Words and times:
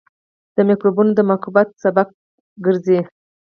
د 0.55 0.57
مکروبونو 0.69 1.11
د 1.15 1.19
مقاومت 1.31 1.67
سبب 1.83 2.07
ګرځي. 2.65 2.99